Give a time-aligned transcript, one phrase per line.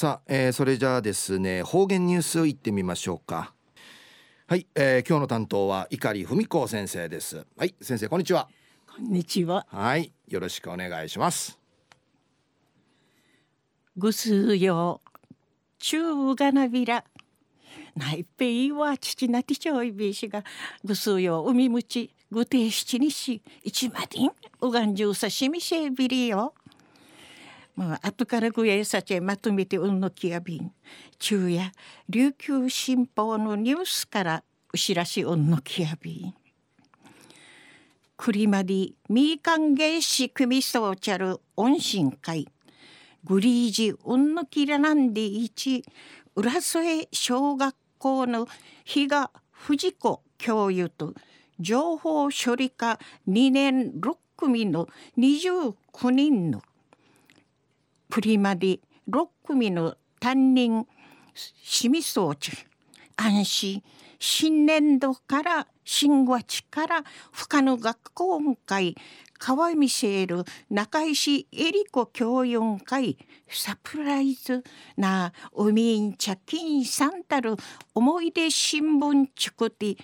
[0.00, 3.52] さあ、えー、それじゃあですね方言ニュースを言ってみましょうか。
[4.46, 7.44] はい、えー、今日の担当は碇文子先生です。
[7.54, 8.48] はい先生こんにちは。
[8.96, 9.66] こんにちは。
[9.68, 11.58] はいよろしくお願いします。
[13.94, 15.02] ぐすよ
[15.78, 17.04] 中がなびら。
[17.94, 20.44] ないぺいは父なてちょいべしが
[20.82, 24.30] ぐすよ海むちぐてしちにし一までん
[24.62, 26.54] うがんじゅうさしみせびりよ
[27.80, 30.70] まあ後からぐえさちまとめてうんのきやびん。
[31.18, 31.72] 昼夜
[32.10, 36.34] 琉球新報のニュースからうしらしうんのきやびん。
[38.18, 42.48] 栗までみかんげし組そうちゃる音信会
[43.24, 45.82] グリージうんのきらなんでいち
[46.36, 48.46] 浦添小学校の
[48.84, 51.14] 比嘉藤子教諭と
[51.58, 56.60] 情報処理課2年6組の29人の
[58.10, 60.86] プリマで6組の担任
[61.34, 62.50] 市民装置
[63.16, 63.82] 安心
[64.18, 68.96] 新年度から新月から深野学校会
[69.38, 73.16] 川見せる中石恵里子教員会
[73.48, 74.62] サプライズ
[74.96, 77.56] なおみんちゃきんさんたる
[77.94, 79.96] 思い出新聞ちくて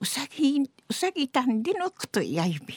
[0.00, 2.74] うさぎうさぎたんでのくとやいび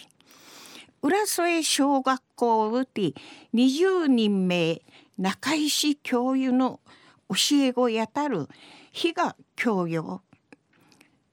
[1.03, 3.13] 浦添小学校うて
[3.53, 4.81] 20人名
[5.17, 6.79] 中石教諭の
[7.27, 8.47] 教え子やたる
[8.93, 10.21] 日が教諭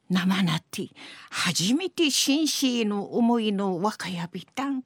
[0.09, 0.89] 生なって
[1.31, 4.83] 初めて紳士の思いの若やびたん。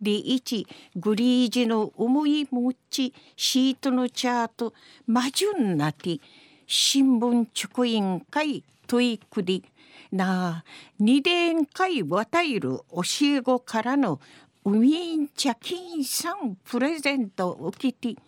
[0.00, 0.64] で一
[0.94, 4.72] グリージの思い持ちシートのチャート
[5.08, 6.20] マジュンなって
[6.68, 9.64] 新聞直員会トイクリ
[10.12, 10.64] なあ。
[10.98, 14.20] 二年会渡る教え子からの
[14.64, 18.20] ウィーン茶金さんプレゼントを受けて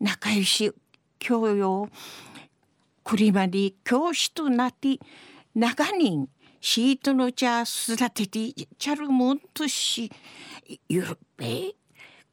[0.00, 0.72] 仲良し
[1.18, 1.88] 教養
[3.04, 4.98] 栗まで教師となって
[5.54, 6.28] 長年
[6.60, 10.10] シートの茶育ててちゃるもんとし
[10.88, 11.74] ゆるべ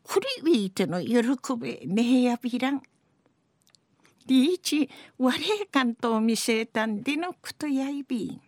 [0.03, 2.81] クリビートの喜べねえやびらん。
[4.26, 5.34] リーチ我
[5.72, 8.42] 関東見せたんでのことやいびん。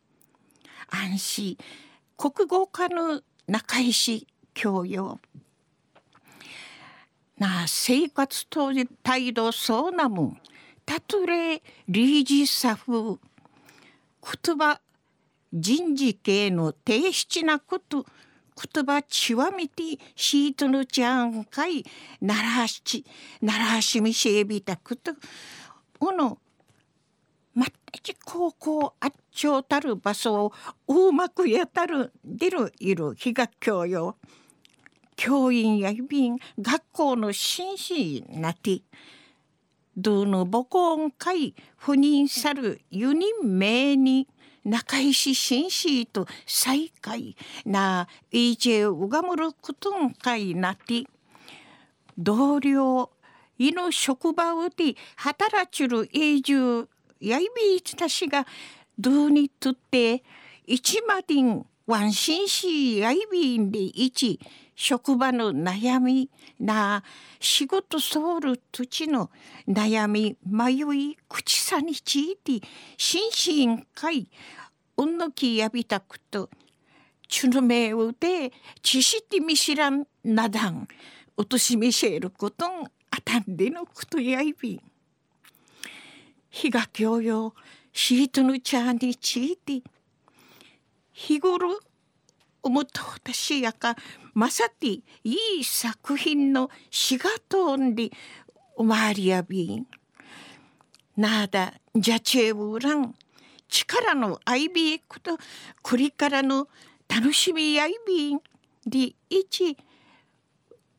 [0.89, 1.57] 安心。
[2.17, 5.19] 国語科の中石教養。
[7.37, 8.71] な生活と
[9.03, 10.41] 態度そうなもん。
[10.85, 12.77] たとれ理事作。
[12.85, 13.19] 風
[14.43, 14.79] 言葉
[15.53, 18.05] 人事系の低質なこと。
[18.73, 19.83] 言葉極めて
[20.15, 21.85] シートのちゃんかい
[22.21, 23.05] ならし
[23.41, 25.11] ならしみしえびたこと。
[25.99, 26.37] この
[27.55, 30.53] まったち高校あっちょうたる場所を
[30.87, 34.17] うまくやたる出るいる日学教よ。
[35.15, 38.81] 教員や便学校の紳士なって
[39.95, 44.27] どの母校会赴任さる4人名に
[44.65, 51.05] 仲石紳士と再会なイジェウガムルクトン会なって
[52.17, 53.09] 同僚
[53.57, 56.89] いの職場うて働ちる永住
[57.19, 58.45] やいびいつたしが
[58.97, 60.23] どうにとって
[60.65, 64.39] 一までんワンシンシやいびんで一
[64.75, 67.03] 職場の悩みな
[67.39, 69.29] 仕事ソウル土地の
[69.67, 72.65] 悩み迷い口さについて
[72.97, 74.27] 心身会
[74.97, 76.49] うんのきやびたくと
[77.27, 80.87] ちゅのめうで知識み知らんなだん
[81.37, 84.81] おとしみせることんあたんでのことやいびん。
[86.55, 87.53] 日が教養
[87.91, 89.83] シートのチャーについて
[91.11, 91.77] 日頃
[92.63, 93.97] 思った私やか
[94.33, 95.03] まさてい
[95.59, 98.09] い作品のしがとんで
[98.77, 99.85] おまわりやびん
[101.17, 103.13] なだじゃちえうらん
[103.67, 105.37] 力のアイビークと
[105.81, 106.69] これからの
[107.09, 108.39] 楽しみアイビン
[108.85, 109.77] で一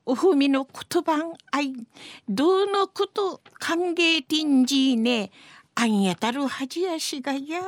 [0.08, 1.74] おふみの言葉んあい
[2.28, 5.32] どうのこと歓迎てんじね。
[5.74, 7.60] あんやたるはじやしがや。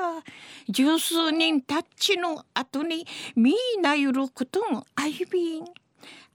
[0.69, 3.05] 十数人たちの後に
[3.35, 5.65] みーなゆることんあいびん。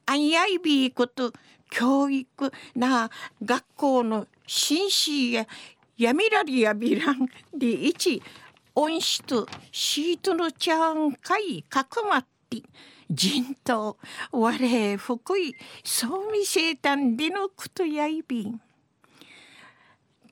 [0.06, 1.32] あんやいびこと
[1.70, 3.10] 教育な
[3.42, 5.48] 学校の紳士や
[5.98, 8.22] やみらりやびらんで一
[8.76, 12.26] 恩師とシートのちゃんかいかくまっ
[12.62, 12.70] て
[13.10, 13.98] 人と
[14.32, 18.62] 我福井そうみせたんでのことやいびん。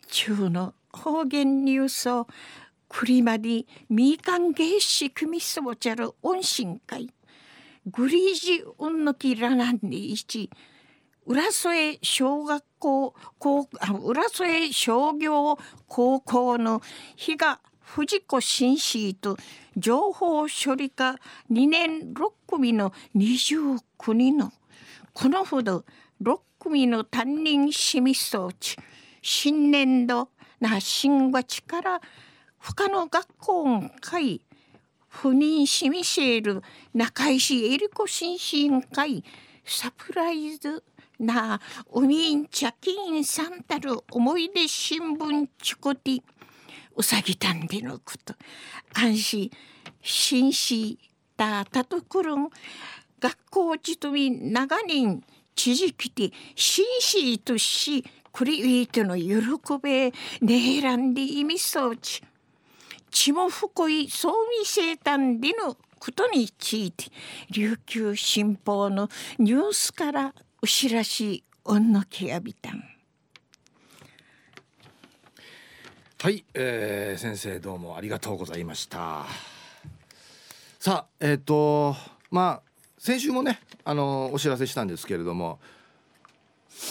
[0.07, 2.27] 中の方言ニュースを
[2.89, 7.13] 栗までみかん芸師組そうちゃる音信会。
[7.85, 10.51] グリージ運のきらなんでいち
[11.25, 13.68] 浦添小学校高
[14.03, 15.57] 浦添商業
[15.88, 16.81] 高校の
[17.15, 17.38] 比
[17.93, 19.35] 藤子紳士と
[19.75, 21.17] 情報処理課
[21.51, 24.53] 2年6組の29人の
[25.11, 25.83] このほど
[26.23, 28.77] 6組の担任市民装置
[29.21, 30.29] 新年度
[30.61, 32.01] な新月から
[32.59, 34.39] 他の学校会
[35.09, 36.63] 不妊市民シェール
[36.94, 39.21] 中石恵理子新進会
[39.65, 40.81] サプライズ
[41.19, 41.59] な
[41.91, 46.21] ウミンチャキンサンタル思い出新聞チコティ
[46.95, 48.35] うさぎたんでのこと。
[48.93, 49.51] 安心
[50.01, 50.99] 紳士
[51.38, 52.49] だたとくるん
[53.19, 55.23] 学校ちとみ長年
[55.55, 58.03] 知事きて紳士とし
[58.33, 60.11] クリウィートの喜べ
[60.41, 62.23] ねえらんで意味装置
[63.11, 67.05] 血も福いそう見せたんでのことについて
[67.51, 72.83] 琉球新報のニュースからお知らしおんのきやびたん。
[76.21, 79.25] はい、えー、先生どうもありがとうございました。
[80.77, 81.95] さあえっ、ー、と
[82.29, 82.69] まあ
[83.00, 85.57] 先週もねあのお知らせしたんですけれども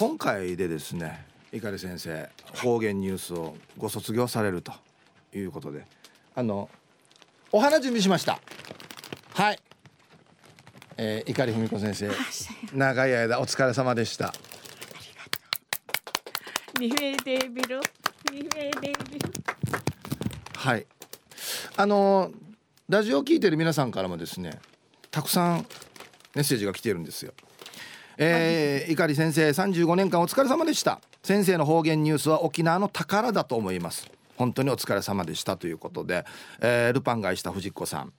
[0.01, 4.73] 今回でですね碇先生方言ニュースをご卒業されると
[5.33, 5.87] いうことで
[6.35, 6.69] あの
[7.53, 8.41] お花準備しました。
[9.35, 9.61] はい。
[10.97, 12.11] えー、碇文子先生
[12.75, 14.35] 長い間お疲れ様でした
[20.55, 20.87] はい。
[21.77, 22.31] あの
[22.89, 24.61] ラジオを聞いてる皆さんからもですね
[25.11, 25.67] たくさん
[26.35, 27.33] メッセージが来てるんですよ。
[28.19, 31.01] えー、碇先生35年間お疲れ様でした。
[31.23, 34.09] 先生の方言ニュースは沖縄の宝だと思います。
[34.37, 36.25] 本当にお疲れ様でしたということで、
[36.61, 38.13] えー、ルパンがした藤子さん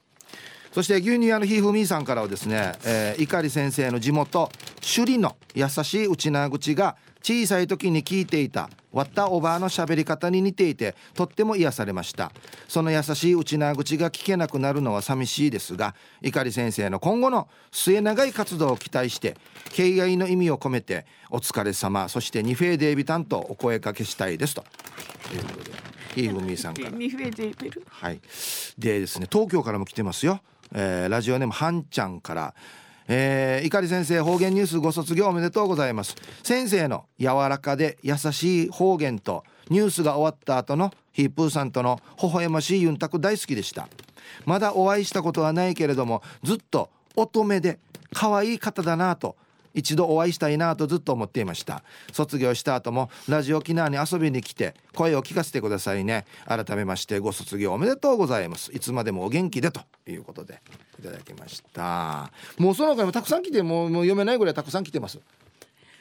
[0.72, 12.32] そして牛乳屋のひふみさんからはですね、えー、碇先生の地元首里の優しい内縄口が小さい時に聞いていた割ったおばあの喋り方に似ていてとっても癒されました。
[12.68, 19.38] その優しい内縄口が聞けなくなるのは寂しいですが碇先生の今後の末永い活動を期待して
[19.74, 24.64] 敬愛の意味を込めてお疲れ様そしてニフェーデービタンとお声かけしたいですと。
[25.34, 25.72] いうことで
[26.16, 26.90] ひふみさんから。
[27.88, 28.22] はい。
[28.78, 30.42] でですね東京からも来てますよ
[30.74, 32.54] えー、ラジオネームはんちゃんから
[33.14, 36.16] えー、碇先生方言ニュースご卒業おめでとうございます。
[36.44, 43.90] 先生の柔らかで優しい方言とニュースが終わった後のヒープーさんとの微笑ましいユンタク大好きでした。
[44.46, 47.80] まだお会いしたことはないけれどもずっと乙女で
[48.14, 49.36] 可愛い方だなと
[49.74, 60.62] 一度お会いしたいなとずっと思っていました卒業した後もラジオ沖縄に遊びに来て声を聞かせてくださいね改めましてご卒業おめでとうございますいつまでもお元気でということで
[61.00, 65.20] いただきましたもうその他にもたくさん来てもうもう読めないぐらいたくさん来てます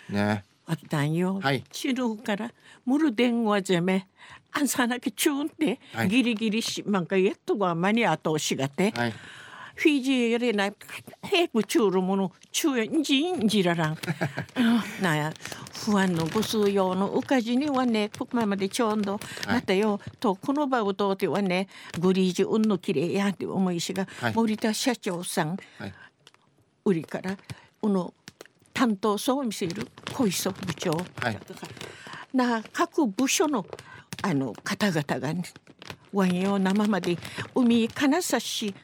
[0.08, 1.40] ねあったんよ。
[1.42, 1.64] はい。
[1.72, 2.52] チルから
[2.86, 4.06] ムル電話じゃめ。
[4.52, 8.92] あんさなきちゅんって、ギリギリし、なんかやっとは間に後しがて。
[8.92, 9.14] はい。
[9.80, 10.70] フィジーよりな
[11.22, 13.96] ヘプチュールもの中んじんじららん。
[15.00, 15.32] なや
[15.86, 21.66] 不安のご数用のうかじにはねここまでちょうどまたよ、とこの場を通ってはね
[21.98, 25.94] グリージュ運のきれいやって思いしが、はい、森田社長さん、はい、
[26.84, 27.38] 売りから
[27.80, 28.12] この
[28.74, 31.38] 担当層を見せる小磯部長、はい、
[32.34, 33.64] な各部署の
[34.20, 35.42] あの方々がね
[36.12, 37.16] ワインを生まで
[37.54, 38.74] 海金指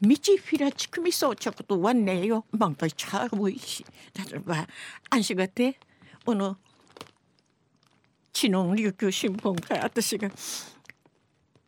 [0.00, 2.44] 道フィラチクミソチョコとワンネよ。
[2.52, 3.84] バンパイチャーウイシ
[4.30, 4.66] 例えば
[5.10, 5.76] 安心がて
[6.24, 6.56] この
[8.32, 10.30] 知能琉球新聞から私が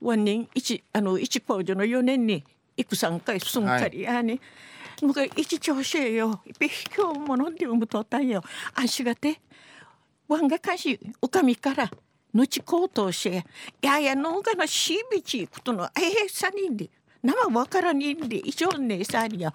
[0.00, 2.44] ワン年一あの一工場の4年に
[2.76, 4.38] 幾三回すんかりやね、
[5.02, 6.40] 僕は一調子よ。
[6.58, 8.42] べ今日もので産むとったんよ。
[8.74, 9.40] 安心がて
[10.28, 11.90] ワンがかしおかみから
[12.32, 13.44] 後高騰して
[13.82, 16.88] やや農家のしびちことのええさにで
[17.22, 19.52] 生わからにんで以上ねさりや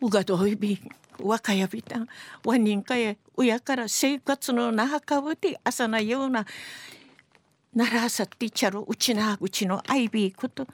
[0.00, 0.80] うがどいび
[1.18, 2.08] 若やびたん
[2.44, 6.46] わ人かや親から生活のなはかぶて朝なような
[7.74, 10.66] ならさってちゃるうちなうちのアイビーこと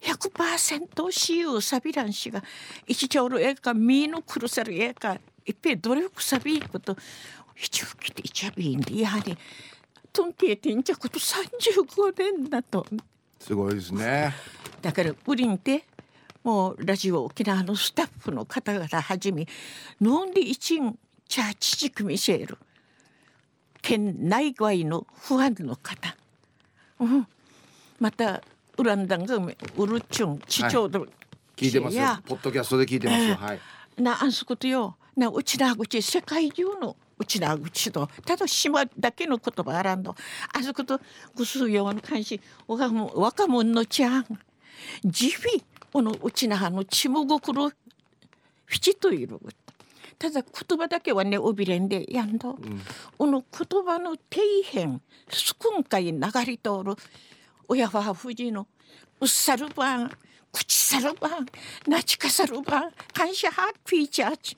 [0.00, 2.42] 100%しゆうさびらんしが
[2.86, 6.96] 一丁のえかみのくるさるえかいっぺん努力さびいこと
[7.54, 9.36] 一応来ていちゃびんでやはり
[10.12, 12.86] とんけいてんじゃこと35年だと。
[13.38, 14.34] すごいですね。
[14.82, 15.84] だからプリンって
[16.42, 19.46] もうラジオ沖縄のスタッフの方々はじめ
[20.00, 22.58] 飲んで一んチャーチチクミシェル。
[23.82, 26.16] 県内外の不安の方、
[26.98, 27.26] うん、
[28.00, 28.42] また
[28.76, 31.08] ウランダンがウルチュン地長で、はい、
[31.54, 32.04] 聞いてますよ。
[32.26, 33.60] ポッドキャストで聞いてますよ、はい。
[33.96, 34.96] なあんすことよ。
[35.16, 40.14] なうちな口世界中のうちな口とただ島だけの言葉あらんの。
[40.52, 41.00] あそこと
[41.34, 44.26] ぐすようの関心若者若者のちゃん
[45.04, 47.70] じびこのうちなのちもごくろ
[48.66, 49.38] ふちといる
[50.18, 50.30] た。
[50.30, 52.80] だ言葉だけはねおびれんでやんど、うん、
[53.18, 56.96] この言葉の底辺すくんかい流れ通る
[57.68, 58.66] 親は富士の
[59.20, 60.10] うっさるばん
[60.52, 61.46] 口さるばん
[61.86, 64.56] なちかさるばん感謝ハッピーチャーチ。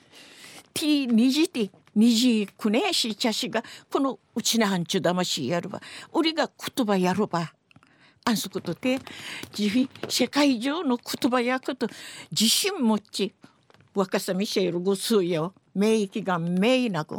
[0.75, 5.81] ティーにじてにじくねしちゃしがこのうちなはんちゅだましやるば
[6.13, 7.53] 俺が言葉やるば。
[8.25, 8.99] あんすことて
[9.59, 11.89] 自世界中の言葉やこと
[12.31, 13.35] 自信持ち
[13.95, 17.17] 若さみシェルぐすよ免疫がめなく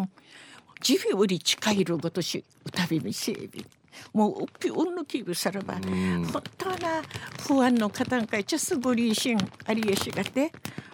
[0.87, 3.65] 自分売り近いるごとし歌びみせび
[4.13, 7.01] もううっぴうんぬきぐさらば本当な
[7.47, 10.51] 不安の方がちょすごりしんありえしがて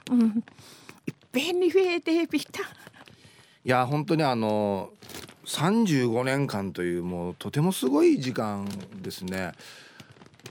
[0.10, 0.44] うん。
[1.06, 2.62] いっぺんに増えてびた
[3.66, 4.92] いや本当にあの
[5.46, 8.70] 35年間というもうとてもすごい時間
[9.02, 9.54] ですね。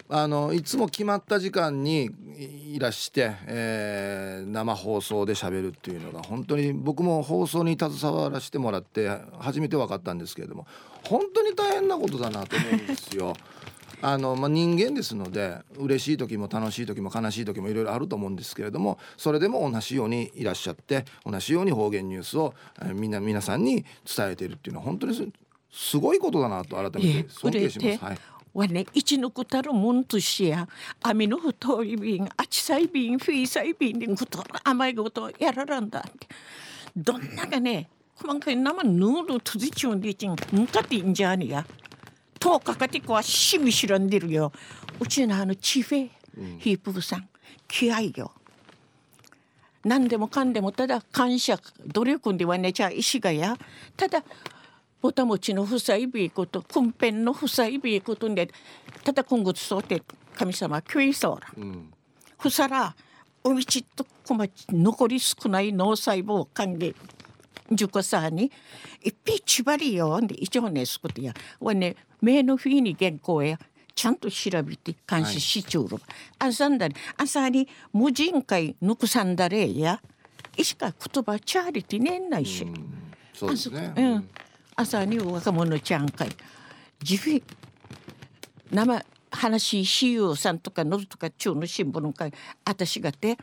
[0.09, 2.11] あのいつも決まった時間に
[2.73, 10.67] いらして、えー、生放送でしゃべるっていうのが本当に僕も放送に携わらせてもらって初めて分かったんですけれども
[11.09, 13.35] 本当に大変なことだなと思うんですよ。
[14.07, 25.33] あのまあ、人間ですので嬉しい時も楽しい時も悲しい時もいろいろあると思うんですけれどもそれでも同じようにいらっしゃって同じように方言ニュースを、えー、みんな皆さんに伝えているっていうのは本当に
[25.73, 28.05] すごいことだなと改めて尊敬します。
[28.05, 28.19] はい。
[28.53, 30.69] はね一のくたるもんとしや
[31.03, 36.29] 網の太い瓶あちさい瓶フィーサイ瓶でくと甘いことやららんだって。
[36.95, 41.67] どんながね細かい生ヌードとじちゅんでちんんかっていんじゃねや
[42.45, 44.53] とかかてこはしみしらんでるよ。
[45.01, 46.11] うちのあのチフェ
[46.59, 47.27] ヒープさん
[47.67, 48.33] 気合よ。
[49.83, 53.57] 何でもかんでもただ感謝努力ではねじゃあ石がや。
[53.97, 54.23] ただ
[55.01, 58.51] ぼたもちのふさいびいことくんぺんのふさいびいことで
[59.05, 60.03] ただ今月そうて
[60.35, 61.91] 神様きゅいそうら、うん、
[62.39, 62.95] ふさら
[63.43, 66.95] おみちとこまち残り少ない脳細胞還元
[67.73, 68.53] 塾さんに
[69.03, 70.21] いっぺちばりよ。
[70.21, 71.33] んで一応ねすことや。
[71.61, 73.59] わね目の日に原稿や
[73.95, 76.05] ちゃんと調べて監視しちゅうる、はい、
[76.39, 80.01] あさんだり朝に無人会ぬくさんだれや
[80.57, 82.75] いしか言葉チャーリティねんないし、うん、
[83.35, 84.29] そうですね、うん。
[84.77, 86.29] 朝に若者ちゃん会。
[87.09, 87.43] 自費
[88.71, 92.33] 生話しゆうさんとかのるとか中の新聞会。
[92.65, 93.37] 私がて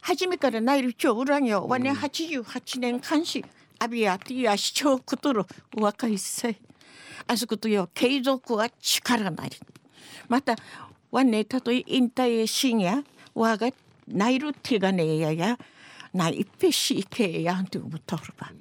[0.00, 3.44] 初めからナイル町裏にはわね88年監視
[3.84, 5.44] アビアティア市長くとる
[5.76, 6.56] 若いせ
[7.26, 9.50] あそことよ継続は力なり。
[10.26, 10.56] また
[11.10, 13.68] わねたとえ引退深夜わが
[14.08, 15.58] ナイル手がねやや
[16.14, 18.52] ないっぺしけやんと思っとるば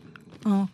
[0.45, 0.69] うん。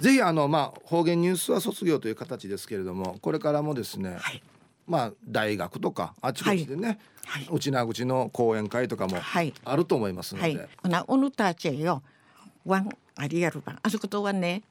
[0.00, 4.42] ぜひあのまあ方言ニュースは卒業という形ですけれどもこれからもですね、はい、
[4.86, 9.18] まあ大学とかあちこちでね、はい、うちな口の講演会とかも
[9.64, 10.56] あると思いますので。
[10.56, 12.02] はい、なおぬたちよ
[12.64, 14.62] ワンありやるばあそことはね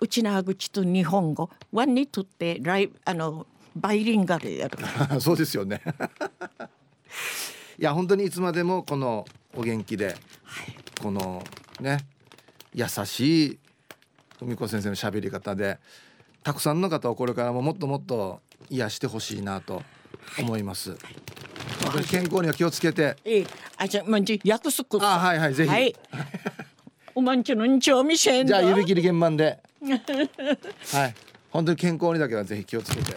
[0.00, 3.46] うちな口と日本語ワンにとってライあの
[3.76, 4.78] バイリンガルやる
[5.20, 5.82] そうですよね
[7.78, 10.16] いや本当にいつまでもこのお元気で、はい、
[11.00, 11.44] この
[11.80, 12.06] ね
[12.74, 13.58] 優しい
[14.40, 15.78] 文子先生の喋り方で
[16.42, 19.82] たくさんの方をこれからももっともっと癒してほしいなと
[20.38, 20.96] 思います。
[21.82, 23.16] 本当に健康には気をつけて。
[23.24, 23.46] ええ、
[23.76, 25.02] あじゃまんじ約束。
[25.02, 25.70] あはいはいぜひ。
[25.70, 25.94] はい。
[27.14, 28.46] おまんちのんちょみせん。
[28.46, 29.58] じゃあ指切り現番で。
[30.92, 31.14] はい。
[31.50, 33.14] 本当に健康にだけはぜひ気をつけて。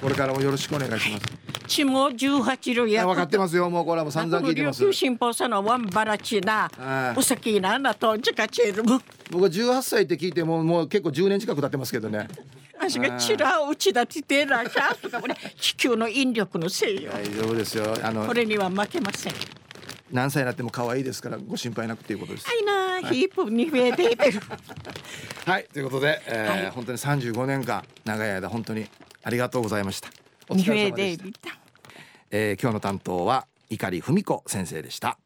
[0.00, 1.42] これからもよろしくお願いします。
[1.66, 3.06] ちも十八両や。
[3.06, 3.70] 分かってますよ。
[3.70, 4.92] もうこれはもう散々聞いてます。
[4.92, 6.70] 新報さのワンバラチな。
[7.16, 9.00] お先ななとじかチェルム。
[9.30, 12.28] 僕は十八歳って聞いてももう結構十年近く経ってますけどね。
[12.78, 17.12] 足がちら打ち立ててらしゃとかこれ地球の引力のせいよ。
[17.12, 17.94] 大丈夫ですよ。
[18.02, 19.32] あのこれには負けません。
[20.12, 22.46] 何歳になっても可愛いですからご心配なくていうことです。
[22.46, 22.64] はい
[23.02, 24.40] な、ヒープに増えている。
[25.46, 28.86] はいということで、えー、はい、本当に三十五年間長い間本当に
[29.22, 30.10] ありがとうございました。
[30.48, 31.58] お疲れ様でした。
[32.30, 35.18] えー、今日の担当は碇文子先生でした